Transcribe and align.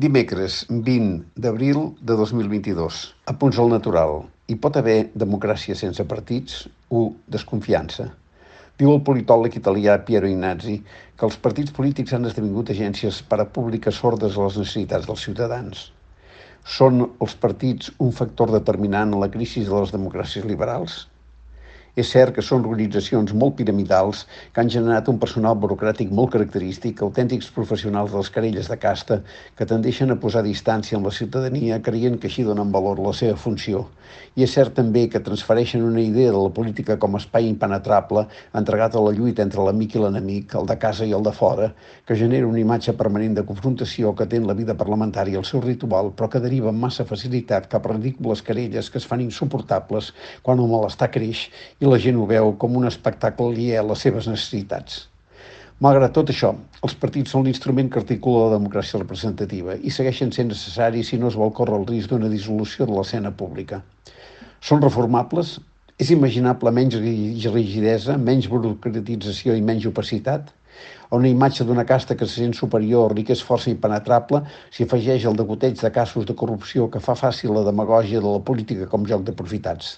Dimecres 0.00 0.54
20 0.70 1.40
d'abril 1.44 1.78
de 2.00 2.14
2022. 2.16 3.00
A 3.28 3.34
punts 3.40 3.58
al 3.60 3.68
natural. 3.68 4.14
Hi 4.48 4.54
pot 4.66 4.78
haver 4.80 4.94
democràcia 5.22 5.74
sense 5.76 6.06
partits? 6.12 6.54
1. 7.00 7.10
Desconfiança. 7.34 8.06
Diu 8.80 8.94
el 8.94 9.02
politòleg 9.04 9.58
italià 9.60 9.98
Piero 10.06 10.30
Ignazzi 10.30 10.78
que 10.86 11.28
els 11.28 11.36
partits 11.44 11.76
polítics 11.76 12.16
han 12.16 12.24
esdevingut 12.30 12.72
agències 12.72 13.20
parapúbliques 13.34 14.00
sordes 14.00 14.38
a 14.38 14.48
les 14.48 14.56
necessitats 14.62 15.10
dels 15.10 15.28
ciutadans. 15.28 15.84
Són 16.78 17.04
els 17.04 17.36
partits 17.44 17.92
un 18.00 18.16
factor 18.22 18.56
determinant 18.56 19.12
en 19.12 19.20
la 19.20 19.28
crisi 19.36 19.68
de 19.68 19.74
les 19.76 19.92
democràcies 19.92 20.48
liberals? 20.48 21.02
És 22.00 22.08
cert 22.14 22.32
que 22.32 22.42
són 22.46 22.62
organitzacions 22.64 23.32
molt 23.40 23.58
piramidals 23.58 24.22
que 24.54 24.62
han 24.62 24.70
generat 24.72 25.08
un 25.12 25.18
personal 25.20 25.58
burocràtic 25.60 26.14
molt 26.16 26.32
característic, 26.32 27.02
autèntics 27.04 27.50
professionals 27.56 28.14
de 28.14 28.22
les 28.22 28.30
querelles 28.32 28.70
de 28.72 28.78
casta 28.80 29.18
que 29.58 29.68
tendeixen 29.68 30.14
a 30.14 30.16
posar 30.22 30.40
distància 30.46 30.96
amb 30.96 31.10
la 31.10 31.12
ciutadania 31.18 31.82
creient 31.84 32.16
que 32.22 32.30
així 32.30 32.46
donen 32.46 32.72
valor 32.72 33.02
la 33.04 33.12
seva 33.18 33.36
funció. 33.36 33.88
I 34.38 34.44
és 34.46 34.54
cert 34.56 34.72
també 34.78 35.04
que 35.10 35.20
transfereixen 35.26 35.84
una 35.86 36.00
idea 36.00 36.30
de 36.32 36.38
la 36.38 36.52
política 36.54 36.96
com 37.02 37.14
a 37.14 37.20
espai 37.20 37.48
impenetrable 37.50 38.24
entregat 38.60 38.96
a 38.96 39.02
la 39.04 39.12
lluita 39.14 39.44
entre 39.44 39.66
l'amic 39.66 39.96
i 39.96 40.02
l'enemic, 40.02 40.56
el 40.58 40.70
de 40.70 40.76
casa 40.82 41.06
i 41.06 41.12
el 41.18 41.26
de 41.26 41.34
fora, 41.36 41.68
que 42.06 42.16
genera 42.18 42.48
una 42.48 42.62
imatge 42.62 42.94
permanent 42.98 43.36
de 43.38 43.44
confrontació 43.50 44.14
que 44.16 44.26
té 44.30 44.40
la 44.40 44.56
vida 44.58 44.74
parlamentària 44.78 45.38
el 45.38 45.46
seu 45.50 45.62
ritual, 45.66 46.12
però 46.16 46.30
que 46.32 46.42
deriva 46.42 46.72
amb 46.72 46.86
massa 46.86 47.06
facilitat 47.06 47.68
cap 47.70 47.86
a 47.86 47.94
ridícules 47.94 48.42
querelles 48.46 48.90
que 48.90 48.98
es 49.02 49.06
fan 49.06 49.22
insuportables 49.26 50.12
quan 50.42 50.62
el 50.62 50.70
malestar 50.72 51.10
creix 51.14 51.46
i 51.78 51.89
la 51.90 51.96
gent 51.98 52.18
ho 52.22 52.24
veu 52.30 52.52
com 52.62 52.76
un 52.78 52.86
espectacle 52.86 53.48
aliè 53.50 53.78
a 53.80 53.86
les 53.86 54.02
seves 54.04 54.26
necessitats. 54.30 54.98
Malgrat 55.84 56.12
tot 56.14 56.28
això, 56.30 56.50
els 56.86 56.92
partits 57.02 57.32
són 57.34 57.46
l'instrument 57.46 57.88
que 57.90 57.98
articula 57.98 58.44
la 58.44 58.58
democràcia 58.58 59.00
representativa 59.00 59.74
i 59.74 59.90
segueixen 59.96 60.30
sent 60.36 60.52
necessaris 60.52 61.08
si 61.10 61.18
no 61.18 61.30
es 61.32 61.38
vol 61.40 61.50
córrer 61.56 61.78
el 61.80 61.86
risc 61.88 62.12
d'una 62.12 62.28
dissolució 62.30 62.86
de 62.86 62.94
l'escena 62.94 63.32
pública. 63.40 63.80
Són 64.68 64.84
reformables? 64.84 65.56
És 65.98 66.12
imaginable 66.14 66.70
menys 66.76 66.98
rigidesa, 67.00 68.18
menys 68.28 68.46
burocratització 68.52 69.56
i 69.58 69.64
menys 69.70 69.88
opacitat? 69.90 70.52
A 71.08 71.18
una 71.18 71.32
imatge 71.32 71.66
d'una 71.66 71.86
casta 71.88 72.14
que 72.14 72.28
se 72.28 72.44
sent 72.44 72.54
superior 72.60 73.16
i 73.18 73.24
que 73.24 73.34
és 73.34 73.42
força 73.48 73.72
impenetrable 73.72 74.44
s'hi 74.68 74.86
afegeix 74.86 75.26
el 75.26 75.42
degoteig 75.42 75.80
de 75.80 75.90
casos 75.96 76.28
de 76.28 76.38
corrupció 76.44 76.86
que 76.92 77.02
fa 77.08 77.18
fàcil 77.24 77.56
la 77.56 77.66
demagògia 77.72 78.22
de 78.22 78.36
la 78.36 78.44
política 78.52 78.86
com 78.94 79.08
joc 79.10 79.26
d'aprofitats 79.26 79.96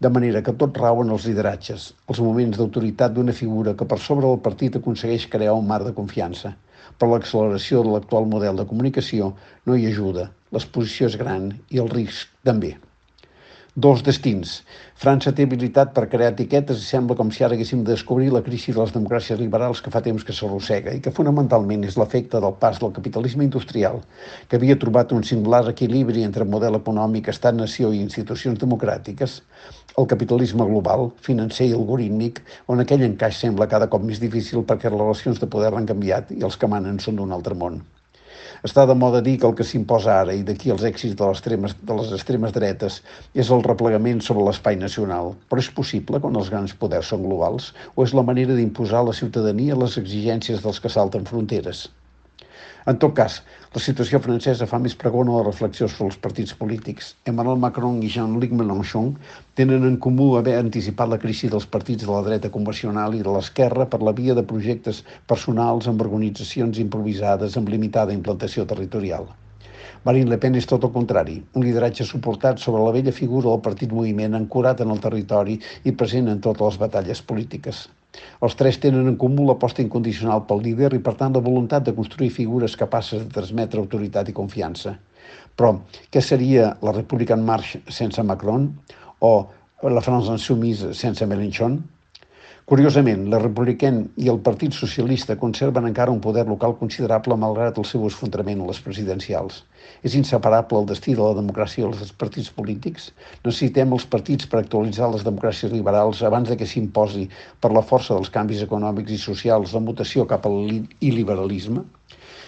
de 0.00 0.10
manera 0.10 0.42
que 0.42 0.54
tot 0.60 0.78
rau 0.82 1.02
en 1.02 1.12
els 1.16 1.26
lideratges, 1.30 1.92
els 2.10 2.20
moments 2.20 2.58
d'autoritat 2.58 3.14
d'una 3.14 3.34
figura 3.40 3.74
que 3.78 3.86
per 3.90 3.98
sobre 4.06 4.26
del 4.26 4.42
partit 4.46 4.78
aconsegueix 4.80 5.28
crear 5.34 5.54
un 5.58 5.68
mar 5.70 5.82
de 5.84 5.94
confiança. 5.98 6.54
Però 6.98 7.12
l'acceleració 7.12 7.82
de 7.82 7.92
l'actual 7.94 8.26
model 8.30 8.58
de 8.60 8.66
comunicació 8.70 9.32
no 9.66 9.76
hi 9.76 9.86
ajuda, 9.90 10.30
l'exposició 10.52 11.12
és 11.12 11.20
gran 11.20 11.52
i 11.70 11.80
el 11.84 11.90
risc 11.94 12.34
també. 12.50 12.74
Dos 13.82 14.04
destins. 14.06 14.50
França 15.02 15.32
té 15.34 15.42
habilitat 15.48 15.88
per 15.94 16.04
crear 16.10 16.28
etiquetes 16.30 16.78
i 16.78 16.84
sembla 16.86 17.16
com 17.18 17.30
si 17.34 17.42
ara 17.42 17.56
haguéssim 17.56 17.80
de 17.82 17.90
descobrir 17.90 18.28
la 18.30 18.42
crisi 18.48 18.70
de 18.70 18.78
les 18.78 18.92
democràcies 18.94 19.40
liberals 19.40 19.80
que 19.82 19.90
fa 19.90 20.02
temps 20.04 20.22
que 20.28 20.36
s'arrossega 20.36 20.92
i 20.94 21.00
que 21.02 21.12
fonamentalment 21.16 21.82
és 21.88 21.96
l'efecte 21.98 22.38
del 22.44 22.54
pas 22.60 22.78
del 22.78 22.92
capitalisme 22.98 23.42
industrial, 23.48 23.98
que 24.46 24.60
havia 24.60 24.78
trobat 24.84 25.16
un 25.16 25.26
singular 25.26 25.64
equilibri 25.72 26.22
entre 26.22 26.46
model 26.52 26.78
econòmic, 26.78 27.32
estat-nació 27.34 27.90
i 27.90 27.98
institucions 28.04 28.62
democràtiques, 28.62 29.40
el 29.98 30.10
capitalisme 30.14 30.68
global, 30.70 31.10
financer 31.26 31.66
i 31.72 31.74
algorítmic, 31.80 32.44
on 32.70 32.86
aquell 32.86 33.02
encaix 33.08 33.42
sembla 33.42 33.66
cada 33.74 33.90
cop 33.90 34.06
més 34.06 34.22
difícil 34.22 34.62
perquè 34.62 34.86
les 34.86 35.02
relacions 35.02 35.42
de 35.42 35.50
poder 35.50 35.74
han 35.74 35.90
canviat 35.90 36.30
i 36.38 36.46
els 36.46 36.54
que 36.54 36.70
manen 36.70 37.02
són 37.02 37.18
d'un 37.18 37.34
altre 37.34 37.58
món. 37.58 37.82
Està 38.66 38.82
de 38.88 38.94
moda 38.98 39.18
dir 39.24 39.32
que 39.40 39.46
el 39.46 39.54
que 39.56 39.64
s'imposa 39.70 40.12
ara 40.20 40.34
i 40.36 40.44
d'aquí 40.50 40.70
els 40.74 40.84
èxits 40.88 41.16
de 41.18 41.26
les, 41.28 41.40
extremes, 41.40 41.74
de 41.90 41.96
les 41.98 42.12
extremes 42.18 42.54
dretes 42.54 42.94
és 43.42 43.50
el 43.56 43.64
replegament 43.66 44.22
sobre 44.24 44.46
l'espai 44.46 44.78
nacional. 44.82 45.34
Però 45.50 45.64
és 45.64 45.68
possible 45.80 46.20
quan 46.24 46.38
els 46.40 46.48
grans 46.54 46.72
poders 46.84 47.10
són 47.12 47.26
globals? 47.26 47.66
O 47.94 48.06
és 48.08 48.14
la 48.20 48.24
manera 48.30 48.56
d'imposar 48.56 49.02
a 49.02 49.08
la 49.10 49.18
ciutadania 49.20 49.76
les 49.82 49.98
exigències 50.00 50.64
dels 50.64 50.80
que 50.80 50.94
salten 50.96 51.28
fronteres? 51.32 51.84
En 52.90 52.98
tot 53.00 53.14
cas, 53.16 53.34
la 53.74 53.80
situació 53.80 54.18
francesa 54.24 54.66
fa 54.70 54.78
més 54.86 54.94
pregona 55.02 55.38
la 55.38 55.44
reflexió 55.44 55.86
sobre 55.88 56.10
els 56.10 56.18
partits 56.24 56.56
polítics. 56.58 57.06
Emmanuel 57.30 57.62
Macron 57.62 58.02
i 58.04 58.10
Jean-Luc 58.16 58.52
Mélenchon 58.58 59.06
tenen 59.60 59.86
en 59.88 59.96
comú 60.06 60.26
haver 60.36 60.58
anticipat 60.58 61.08
la 61.12 61.18
crisi 61.22 61.48
dels 61.54 61.64
partits 61.76 62.04
de 62.04 62.10
la 62.12 62.20
dreta 62.28 62.50
convencional 62.58 63.16
i 63.16 63.22
de 63.24 63.38
l'esquerra 63.38 63.88
per 63.94 64.02
la 64.04 64.12
via 64.20 64.36
de 64.36 64.44
projectes 64.52 65.00
personals 65.32 65.88
amb 65.88 66.04
organitzacions 66.08 66.82
improvisades 66.84 67.56
amb 67.56 67.72
limitada 67.72 68.18
implantació 68.18 68.68
territorial. 68.74 69.32
Marine 70.04 70.34
Le 70.34 70.42
Pen 70.44 70.60
és 70.60 70.68
tot 70.68 70.84
el 70.84 70.92
contrari, 71.00 71.40
un 71.56 71.64
lideratge 71.64 72.04
suportat 72.04 72.60
sobre 72.60 72.84
la 72.84 72.92
vella 73.00 73.18
figura 73.24 73.48
del 73.48 73.64
partit 73.64 73.96
moviment 73.96 74.36
ancorat 74.44 74.84
en 74.84 74.92
el 74.92 75.00
territori 75.08 75.56
i 75.88 75.96
present 76.04 76.28
en 76.28 76.44
totes 76.44 76.74
les 76.74 76.82
batalles 76.88 77.24
polítiques. 77.32 77.86
Els 78.44 78.56
tres 78.58 78.78
tenen 78.82 79.08
en 79.10 79.16
comú 79.20 79.46
l'aposta 79.46 79.82
incondicional 79.82 80.44
pel 80.48 80.62
líder 80.66 80.92
i, 80.94 81.02
per 81.02 81.16
tant, 81.20 81.34
la 81.34 81.42
voluntat 81.44 81.86
de 81.86 81.94
construir 81.96 82.30
figures 82.34 82.76
capaces 82.80 83.24
de 83.24 83.32
transmetre 83.34 83.80
autoritat 83.80 84.28
i 84.30 84.36
confiança. 84.36 84.96
Però 85.56 85.72
què 86.10 86.22
seria 86.22 86.74
la 86.82 86.94
República 86.94 87.36
en 87.38 87.44
Marx 87.46 87.76
sense 87.88 88.22
Macron 88.22 88.68
o 89.20 89.34
la 89.84 90.02
France 90.04 90.32
Insoumise 90.32 90.94
sense 90.96 91.26
Mélenchon? 91.26 91.78
Curiosament, 92.70 93.26
la 93.28 93.38
Republican 93.42 93.96
i 94.24 94.30
el 94.32 94.38
Partit 94.44 94.72
Socialista 94.72 95.34
conserven 95.40 95.84
encara 95.84 96.12
un 96.14 96.20
poder 96.26 96.46
local 96.48 96.72
considerable 96.78 97.36
malgrat 97.42 97.76
el 97.82 97.84
seu 97.84 98.06
esfondrament 98.08 98.62
a 98.64 98.68
les 98.70 98.78
presidencials. 98.86 99.58
És 100.08 100.14
inseparable 100.16 100.80
el 100.80 100.88
destí 100.88 101.12
de 101.18 101.20
la 101.20 101.36
democràcia 101.36 101.82
i 101.82 101.86
els 101.90 102.14
partits 102.22 102.48
polítics? 102.60 103.10
Necessitem 103.44 103.92
els 103.92 104.06
partits 104.14 104.48
per 104.48 104.62
actualitzar 104.62 105.10
les 105.12 105.26
democràcies 105.28 105.76
liberals 105.76 106.22
abans 106.24 106.48
de 106.48 106.56
que 106.56 106.70
s'imposi 106.70 107.26
per 107.60 107.74
la 107.76 107.84
força 107.92 108.16
dels 108.16 108.32
canvis 108.38 108.64
econòmics 108.64 109.12
i 109.12 109.20
socials 109.26 109.76
la 109.76 109.84
mutació 109.84 110.24
cap 110.32 110.48
al 110.48 110.64
il·liberalisme? 110.72 111.84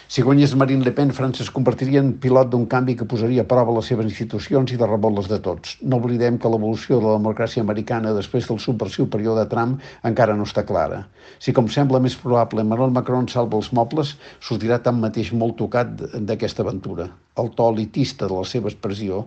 Si 0.09 0.23
guanyés 0.23 0.53
Marine 0.55 0.85
Le 0.87 0.93
Pen, 0.95 1.09
França 1.11 1.43
es 1.43 1.49
convertiria 1.51 1.99
en 1.99 2.13
pilot 2.23 2.53
d'un 2.53 2.67
canvi 2.71 2.95
que 2.99 3.07
posaria 3.11 3.43
a 3.43 3.49
prova 3.51 3.73
les 3.75 3.89
seves 3.91 4.07
institucions 4.07 4.71
i 4.71 4.77
de 4.79 4.87
rebot 4.87 5.15
les 5.17 5.27
de 5.33 5.39
tots. 5.43 5.73
No 5.83 5.99
oblidem 5.99 6.37
que 6.39 6.51
l'evolució 6.53 7.01
de 7.01 7.09
la 7.09 7.15
democràcia 7.17 7.65
americana 7.65 8.13
després 8.15 8.47
del 8.47 8.61
subversiu 8.63 9.09
període 9.11 9.43
Trump 9.51 9.81
encara 10.11 10.37
no 10.39 10.45
està 10.47 10.63
clara. 10.69 11.01
Si, 11.43 11.51
com 11.57 11.67
sembla 11.77 11.99
més 12.05 12.15
probable, 12.21 12.63
Emmanuel 12.63 12.95
Macron 12.95 13.27
salva 13.33 13.59
els 13.59 13.73
mobles, 13.79 14.13
sortirà 14.49 14.79
tanmateix 14.85 15.33
molt 15.41 15.59
tocat 15.59 15.97
d'aquesta 16.31 16.63
aventura. 16.63 17.09
El 17.43 17.51
to 17.59 17.67
elitista 17.75 18.29
de 18.31 18.39
la 18.39 18.47
seva 18.47 18.71
expressió, 18.71 19.25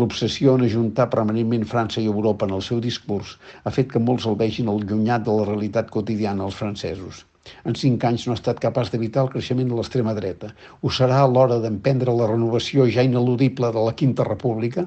l'obsessió 0.00 0.54
en 0.56 0.64
ajuntar 0.64 1.10
permanentment 1.12 1.68
França 1.74 2.00
i 2.00 2.08
Europa 2.14 2.48
en 2.48 2.56
el 2.56 2.64
seu 2.70 2.80
discurs, 2.80 3.36
ha 3.64 3.74
fet 3.80 3.92
que 3.92 4.00
molts 4.00 4.24
el 4.32 4.40
vegin 4.40 4.72
allunyat 4.72 5.28
de 5.28 5.36
la 5.42 5.44
realitat 5.52 5.92
quotidiana 5.92 6.48
als 6.48 6.56
francesos. 6.56 7.26
En 7.70 7.76
cinc 7.78 8.04
anys 8.08 8.24
no 8.26 8.34
ha 8.34 8.38
estat 8.38 8.60
capaç 8.64 8.90
d'evitar 8.92 9.24
el 9.24 9.30
creixement 9.32 9.70
de 9.70 9.78
l'extrema 9.78 10.14
dreta. 10.18 10.50
Ho 10.82 10.92
serà 10.98 11.22
a 11.22 11.30
l'hora 11.30 11.58
d'emprendre 11.64 12.14
la 12.20 12.28
renovació 12.30 12.86
ja 12.96 13.06
ineludible 13.08 13.72
de 13.76 13.86
la 13.88 13.94
Quinta 14.02 14.26
República? 14.28 14.86